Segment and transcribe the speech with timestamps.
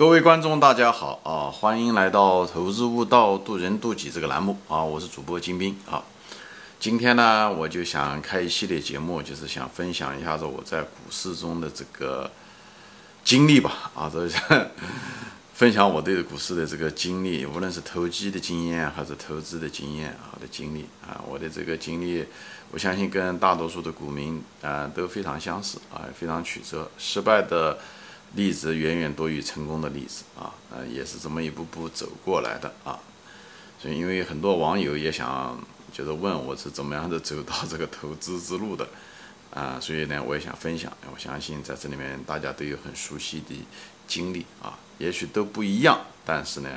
[0.00, 1.52] 各位观众，大家好啊！
[1.52, 4.82] 欢迎来到《投资悟道，渡人渡己》这个栏目啊！
[4.82, 6.02] 我是主播金兵啊。
[6.78, 12.30] 今天呢，我就想开一系列节目，就是想分享一下子我在股市中的这个
[13.22, 14.10] 经历吧啊！
[14.10, 14.26] 这
[15.52, 22.24] 分享我对股市的这个经历，无论是投机的经验还是投资的经验啊的经历啊，我的这个经历，
[22.70, 27.76] 我相信跟大多数的股民啊都非常相似啊，非常曲折，失败的。
[28.34, 32.98] 例子远远多于成功的例子啊，呃，也是这么一步步走过来的啊。
[33.82, 35.58] 所以，因为很多网友也想
[35.92, 38.86] 就是问我是怎么样的走到这个投资之路的
[39.52, 40.92] 啊，所以呢，我也想分享。
[41.12, 43.54] 我相信在这里面大家都有很熟悉的
[44.06, 46.68] 经历啊，也许都不一样，但是呢，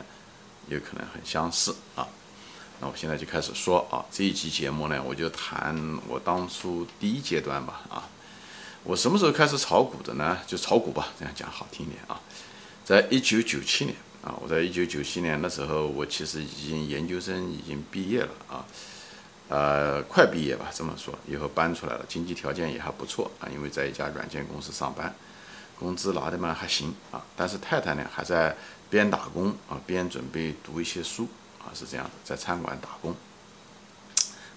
[0.69, 2.07] 有可能很相似啊。
[2.81, 5.75] 那我现在就开始说啊，这一期节目呢，我就谈
[6.07, 8.09] 我当初第一阶段吧啊。
[8.85, 10.37] 我什么时候开始炒股的呢？
[10.45, 12.19] 就炒股吧，这样讲好听一点啊。
[12.83, 18.65] 在一九九七年啊，我在一九九七年的时候，我其实已经研究生已经毕业了啊，
[19.47, 25.15] 呃，快毕业吧，这么说，以后搬出来了，经济条件也还不错啊，因为在一家软件公司上班，
[25.79, 27.23] 工资拿的嘛还行啊。
[27.37, 28.53] 但是太太呢还在
[28.89, 31.29] 边打工啊边准备读一些书
[31.59, 33.15] 啊，是这样的，在餐馆打工，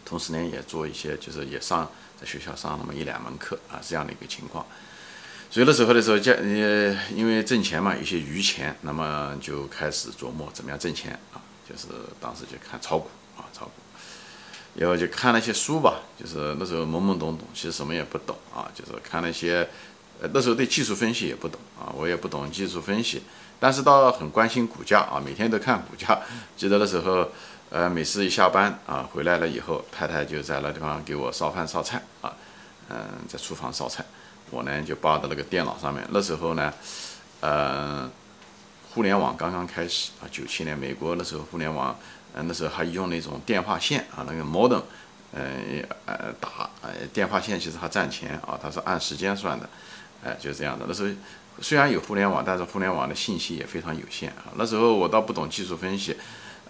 [0.04, 1.88] 同时呢也做一些，就是也上。
[2.18, 4.64] 在学校上那么一两门课啊，这样的一个情况，
[5.50, 11.36] 所以那时候的时候，家呃，因为挣钱嘛，有些余钱，那么就开始琢磨怎么样挣钱啊，
[11.68, 13.72] 就是当时就看炒股啊，炒股，
[14.74, 19.68] 然后就看了些书吧，就是那时候懵懵懂懂，其实什么也不懂啊，就是看那些，
[20.22, 23.22] 呃，那时候对技术分析也不懂啊，我也不懂技术分析，
[23.60, 26.18] 但是倒很关心股价啊，每天都看股价，
[26.56, 27.30] 记得那时候。
[27.68, 32.32] 呃，每次一下班啊，回来了以后，太太就在那地方给我烧饭烧菜啊，
[32.88, 32.96] 嗯，
[33.28, 34.04] 在厨房烧菜，
[34.50, 36.06] 我呢就抱到那个电脑上面。
[36.10, 36.72] 那时候呢，
[37.40, 38.08] 呃，
[38.94, 41.98] 互联网刚刚开始啊，九七年美国那时候互联网，
[42.34, 44.82] 嗯，那时候还用那种电话线啊，那个 modem，
[45.32, 49.68] 嗯，呃，打，呃，电话线其实还赚钱啊，它是按时间算的，
[50.24, 50.86] 哎，就是这样的。
[50.88, 51.12] 那时候
[51.60, 54.54] 虽然有互联网，但是互联网的信息也非常有限啊。
[54.54, 56.16] 那时候我倒不懂技术分析。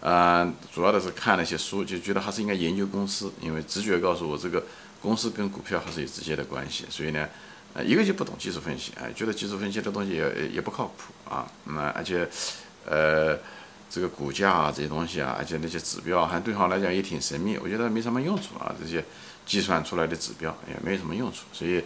[0.00, 4.62] 呃，主要的是看了一些书，就觉得还是应该研究公司，因为直觉告诉我这个
[5.00, 6.84] 公司跟股票还是有直接的关系。
[6.88, 7.28] 所以呢，
[7.74, 11.50] 呃，一个就不懂技术分析，哎，觉得技术分析的东西也也不靠谱 啊。
[11.64, 12.28] 那么而且，
[12.84, 13.36] 呃，
[13.90, 18.72] 这个股价啊这些东西啊，而且那些指标还对行来讲也挺神秘，我觉得没什么用处啊。
[18.80, 19.04] 这些
[19.44, 21.82] 计算出来的指标也没什么用处，所以，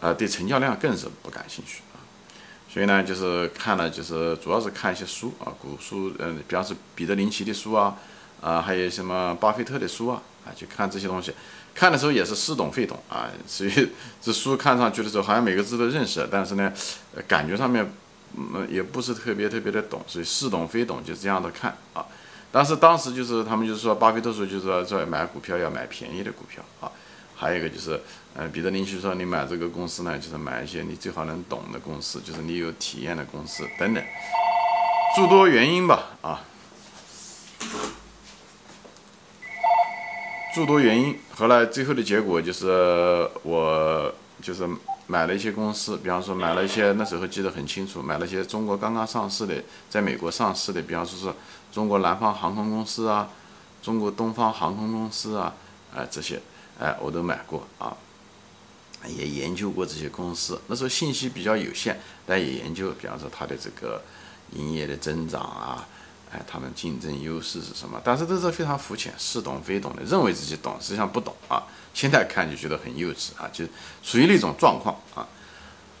[0.00, 1.80] 呃，对成交量更是不感兴趣。
[2.70, 7.96] 所以呢，就是看了，就是主要是看一些书啊，古书，嗯，比方说彼得林奇的书啊，
[8.42, 11.32] 啊，还有什么巴菲特的书啊，啊，就看这些东西。
[11.74, 13.88] 看的时候也是似懂非懂啊， 所以
[14.20, 16.72] 这书看上去的时候，好像每个字都认识，但是呢，
[17.26, 17.90] 感觉上面，
[18.36, 22.04] 嗯，也不是特别特别的懂，所以似懂非懂就这样的看啊。
[22.52, 26.90] 但是当时就是他们就是说，巴菲特说就是说，在买股票要买便宜的股票啊。
[27.40, 28.00] 还有一个就是，
[28.34, 34.04] 呃，彼得林奇说，你买这个公司呢，就是买一些你最好能懂的公司，就是你有体验的公司等等，
[35.14, 36.42] 诸多原因吧，啊，
[40.52, 41.16] 诸多原因。
[41.36, 44.12] 后来最后的结果就是，我
[44.42, 44.68] 就是
[45.06, 51.32] 买了一些公司，比方说买了一些，那时候记得很清楚，买了一些中国刚刚上市的，在美国上市的，比方说是
[51.70, 53.28] 中国南方航空公司啊，
[53.80, 55.54] 中国东方航空公司啊，
[55.94, 56.40] 啊这些。
[56.78, 57.96] 哎，我都买过啊，
[59.06, 60.60] 也研究过这些公司。
[60.68, 64.00] 那时候信息比较有限，但也研究，比方说它的这个
[64.52, 65.86] 营业的增长啊，
[66.30, 68.00] 哎，他们竞争优势是什么？
[68.04, 71.64] 但是都是非常肤浅，似懂非懂的，认为自己懂，实际上不懂啊。
[71.92, 73.64] 现在看就觉得很幼稚啊，就
[74.02, 75.26] 属于那种状况啊。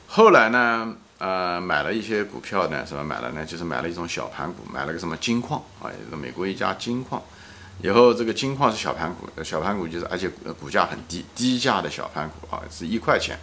[0.06, 3.44] 后来呢，呃，买了一些股票呢，什么买了呢？
[3.44, 7.20] 就是买了一种小盘股，买了个什么金矿啊，美国一家金矿。
[7.82, 10.28] 以后这个金矿是小盘股，小盘股就是，而且
[10.60, 13.38] 股价很低，低价的小盘股啊，是一块钱。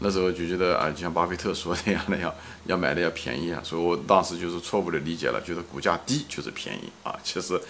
[0.00, 2.32] 那时候就觉得啊，就像巴菲特说的样的要
[2.66, 7.18] 要买的要便宜啊，所以我当时就是错误的理解了，觉得股价低就是便宜啊。
[7.24, 7.60] 其实，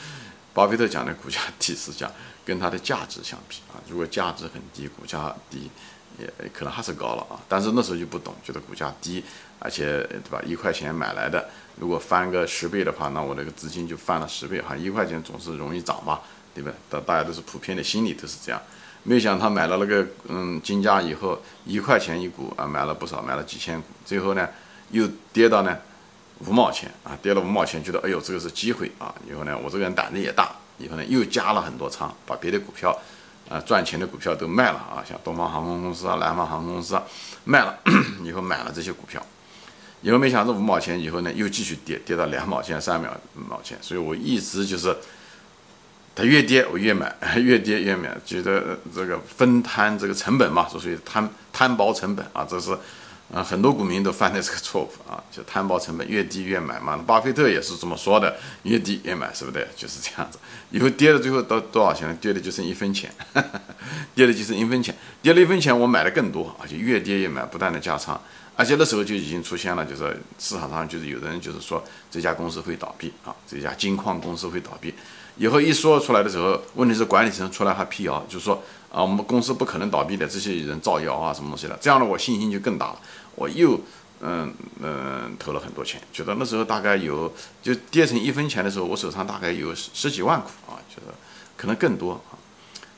[0.53, 2.13] 巴菲特讲的股价低是讲
[2.45, 5.71] 跟它的价值相比啊，如果价值很低，股价低
[6.19, 7.41] 也可能还是高了啊。
[7.49, 9.23] 但是那时候就不懂，觉得股价低，
[9.59, 11.49] 而且对吧，一块钱买来的。
[11.81, 16.23] 如果翻个十倍的话，那我那个资金就翻了十倍哈，一块钱总是容易涨吧，
[16.55, 16.73] 对吧？
[16.91, 18.61] 大大家都是普遍的心理都是这样。
[19.05, 24.49] 没有想他买了那个嗯金价以后，一块钱一股啊，买了不少，买了几千股，最后呢
[24.91, 25.79] 又跌到呢
[26.41, 32.99] 五毛钱啊，跌了五毛钱，觉得哎呦这个是机会啊，以后呢我这个人胆子也大，以后呢又加了很多仓，把别的股票
[33.49, 37.03] 啊赚钱的股票都卖了啊，像东方航空公司啊、南方航空公司啊
[37.45, 37.79] 卖了，
[38.23, 39.25] 以后买了这些股票。
[40.03, 44.97] 以后没想到五毛钱以后呢，又继续跌，跌到两毛钱、三毛毛钱，所以我一直就是，
[46.15, 52.77] 它越跌我越买， 越跌越买，觉得这个分摊这个成本嘛，所以摊摊薄成本啊，这是。
[53.33, 56.97] 啊，很多股民都犯的这个错误啊，就摊薄成本，越低越买嘛。
[57.07, 59.69] 巴菲特也是这么说的，越低越买，是不对？
[59.77, 60.39] 就是这样子。
[60.71, 62.17] 以后跌了最后到多少钱？
[62.17, 63.13] 跌了就剩一分钱，
[64.15, 68.19] 跌了就剩一分钱，跌了一分钱我买的更多，而且越跌越买，不断的加仓。
[68.57, 74.93] 而且那时候就已经出现了，就是市场上就是有的人就是说这家公司会倒闭啊，这家金矿公司会倒闭。
[75.39, 81.79] 以后一说出来的时候，问题是管理层出来还辟谣，就是说啊，我们公司不可能倒闭的，这些人造谣啊，什么东西的。
[81.81, 83.01] 这样的我信心就更大了，
[83.37, 83.81] 我又
[84.21, 84.53] 嗯
[84.83, 87.33] 嗯投了很多钱，觉得那时候大概有
[87.63, 91.15] 就跌成一分钱的时候，我手上大概有十几万股啊，觉得
[91.57, 92.35] 可能更多啊，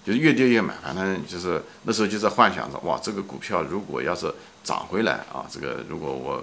[0.03, 4.33] 就是越跌越买，反正就是那时候就在幻想着，哇，这个股票如果要是
[4.65, 6.43] 涨回来啊，这个如果我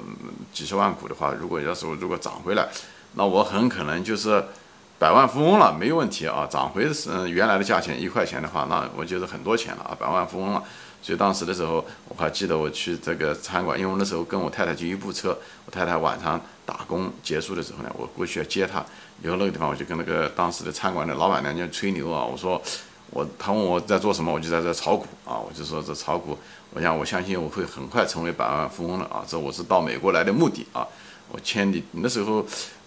[0.53, 2.69] 几十万股的话，如果要是如果涨回来，
[3.15, 4.43] 那我很可能就是。
[4.99, 6.47] 百万富翁了，没问题啊！
[6.49, 10.63] 涨回是原来的价钱一块钱的话，那我就是很多钱了啊，百万富翁了。
[11.03, 18.83] 所以当时的时候，我还记得我去这个餐馆，因为那时候跟我太太就一部车，我太太晚上打工结束的时候呢，我过去要接她。
[19.23, 22.59] 以后那个地方，我就跟那个当时的餐馆的老板娘就吹牛啊，我说
[23.11, 26.35] 我，他问我在做什么，我就在这炒股啊，我就说这炒股，
[26.73, 30.85] 我想我相信我会很快成为百万富翁了啊，这我是到美国来的目的啊，
[31.29, 32.43] 我签的那时候，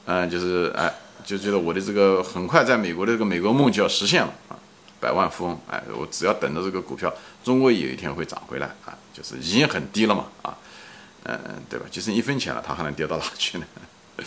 [0.06, 0.92] 嗯，就是哎。
[1.24, 4.58] 就觉得我的这个很快在美国的这个美国梦就要实现了啊，
[5.00, 7.12] 百万富翁哎，我只要等着这个股票，
[7.42, 10.56] 终归有一天会涨回来啊，就是已经很低了嘛啊，
[11.24, 11.38] 嗯
[11.68, 11.86] 对吧？
[11.90, 13.66] 就剩一分钱了，它还能跌到哪去呢？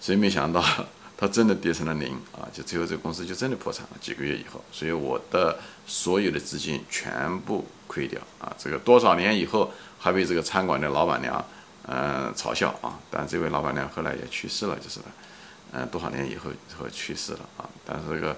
[0.00, 0.62] 所以没想到
[1.18, 3.96] 它真的跌成了零啊，就最后这个公司就真的破产了。
[4.00, 11.42] 几个月以后，所以我的所有的资金全部亏掉啊，这个多少年以后还被这个餐馆的老板娘
[11.88, 15.06] 嗯嘲笑啊，但这位老板娘后来也去世了，就是了。
[15.72, 17.68] 嗯，多少年以后后去世了啊？
[17.84, 18.36] 但是这个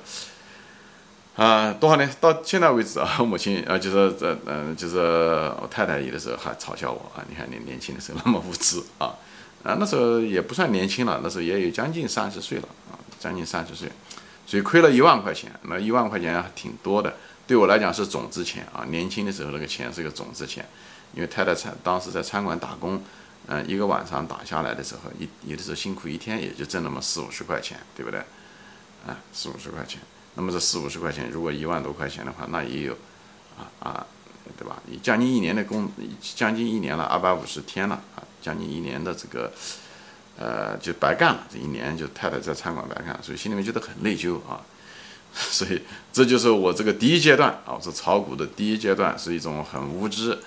[1.37, 7.25] 啊，多少年到现在为止啊，我母亲啊，就是这嗯，就是我太太有的时候还嘲笑我啊。
[7.29, 9.15] 你看你年轻的时候那么无知啊
[9.63, 13.89] 啊，那时候也不算年轻了，那时候也有将近三十岁了啊，将近三十岁，
[14.47, 17.15] 所以亏了一万块钱，那一万块钱还挺多的，
[17.47, 18.85] 对我来讲是种子钱啊。
[18.89, 20.67] 年轻的时候那个钱是个种子钱，
[21.15, 23.01] 因为太太餐当时在餐馆打工。
[23.51, 28.21] 嗯，一个晚上打下来的时候，一有的时候辛苦一天也就挣那么四五十块钱，对不对？
[29.07, 30.01] 啊，四五十块钱。
[30.35, 32.93] 那么这四五十块钱，如果一万多块钱的话，那也有，
[33.57, 34.07] 啊啊，
[34.57, 34.83] 对吧？
[34.87, 35.91] 你将近一年的工，
[36.37, 39.51] 将近一年了，二百五十天了啊，将近一年的这个，
[40.39, 41.47] 呃，就白干了。
[41.51, 44.61] 这一年就太太在餐馆白干，所以心里面觉得很内疚啊。
[45.33, 50.39] 所以这就是我这个第一阶段啊，我是炒股的第一阶段，是一种很无知。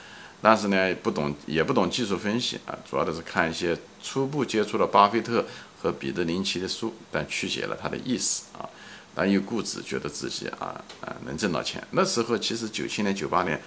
[0.41, 5.45] 但是呢，不懂也不懂技术分析啊，主要的是看一些初步接触了巴菲特
[5.79, 8.67] 和彼得林奇的书，但曲解了他的意思啊，
[9.13, 11.85] 但又固执觉得自己啊啊能挣到钱。
[11.91, 13.61] 那时候其实九七年、九八年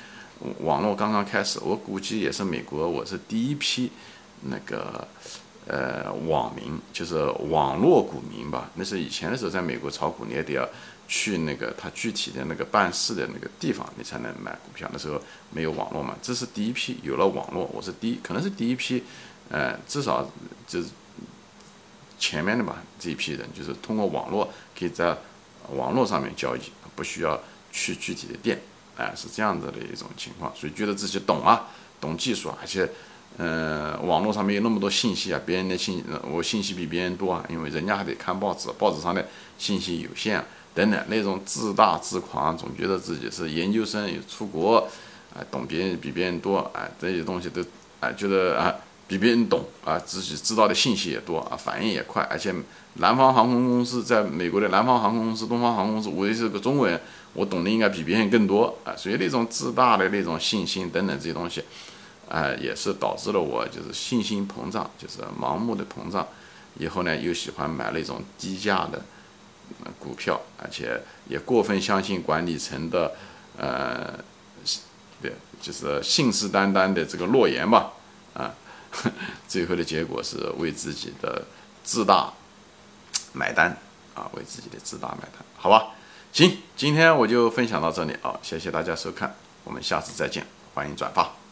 [0.61, 3.93] 网络刚刚开始，我估计也是美国我是第一批
[4.43, 5.06] 那个
[5.69, 8.69] 呃网民，就是网络股民吧。
[8.75, 10.69] 那是以前的时候，在美国炒股你也得要。
[11.06, 14.89] 去那个他具体的那个办事的那个地方，你才能买股票。
[14.93, 15.21] 那时候
[15.51, 19.03] 没有网络嘛，这是第一批有了网络，我是第一，可能是第一批，
[19.51, 20.31] 呃，至少
[20.67, 20.89] 就是
[22.19, 25.17] 前面的吧，这一批人就是通过网络可以在
[25.75, 26.61] 网络上面交易，
[26.96, 27.39] 不需要
[27.70, 28.61] 去具体的店，
[28.96, 31.69] 哎，是这样子的一种情况，所以觉得自己懂啊，
[32.01, 32.91] 懂技术，而且，
[33.37, 40.43] 嗯，网络上面有那么多信息啊，别人的信息我信息比别人多啊，因为人家还得看报纸，报纸上的信息有限。
[40.74, 44.78] 等等，那种自大自狂，总觉得自己是研究生，有出国，
[45.32, 47.62] 啊，懂别人比别人多，啊，这些东西都，
[48.00, 48.74] 啊，觉得啊
[49.06, 52.52] 比别人懂，啊，自己知道的信息也多，啊，反应也快，而且
[52.94, 57.00] 南方航空公司在美国的南方航空公司、东方航空公司，我也是个中文，
[57.34, 61.62] 我懂得应该比别人更多，啊，所以那种自大的那种信心等等这些东西，
[62.28, 66.26] 啊，也是导致了我就是信心膨胀，就是盲目的膨胀，
[66.78, 69.00] 以后呢又喜欢买那种低价的。
[69.99, 73.15] 股票，而且也过分相信管理层的，
[73.56, 74.19] 呃，
[75.23, 77.93] 对，就是信誓旦旦的这个诺言吧，
[78.35, 78.55] 啊，
[79.49, 81.44] 最后的结果是为自己的
[81.83, 82.33] 自大
[83.33, 83.77] 买单，
[84.15, 85.94] 啊，为自己的自大买单，好吧？
[86.33, 90.44] 行，今天我就分享到这里啊，谢谢大家收看，我们下次再见，
[90.75, 91.44] 欢迎转发。